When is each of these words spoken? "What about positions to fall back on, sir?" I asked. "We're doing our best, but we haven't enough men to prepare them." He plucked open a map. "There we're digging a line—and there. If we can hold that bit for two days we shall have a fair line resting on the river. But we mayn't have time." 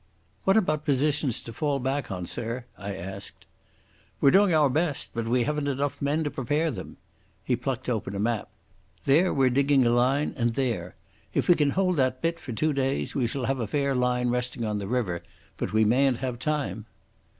"What 0.45 0.57
about 0.57 0.83
positions 0.83 1.39
to 1.41 1.53
fall 1.53 1.77
back 1.77 2.09
on, 2.09 2.25
sir?" 2.25 2.65
I 2.75 2.95
asked. 2.95 3.45
"We're 4.19 4.31
doing 4.31 4.51
our 4.51 4.67
best, 4.67 5.11
but 5.13 5.27
we 5.27 5.43
haven't 5.43 5.67
enough 5.67 6.01
men 6.01 6.23
to 6.23 6.31
prepare 6.31 6.71
them." 6.71 6.97
He 7.45 7.55
plucked 7.55 7.87
open 7.87 8.15
a 8.15 8.19
map. 8.19 8.49
"There 9.05 9.31
we're 9.31 9.51
digging 9.51 9.85
a 9.85 9.91
line—and 9.91 10.55
there. 10.55 10.95
If 11.35 11.47
we 11.47 11.53
can 11.53 11.69
hold 11.69 11.97
that 11.97 12.19
bit 12.19 12.39
for 12.39 12.51
two 12.51 12.73
days 12.73 13.13
we 13.13 13.27
shall 13.27 13.45
have 13.45 13.59
a 13.59 13.67
fair 13.67 13.93
line 13.93 14.29
resting 14.29 14.65
on 14.65 14.79
the 14.79 14.87
river. 14.87 15.21
But 15.57 15.71
we 15.71 15.85
mayn't 15.85 16.17
have 16.17 16.39
time." 16.39 16.87